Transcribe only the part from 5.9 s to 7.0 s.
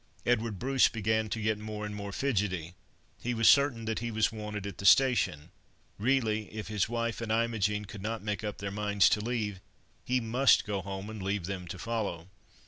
really, if his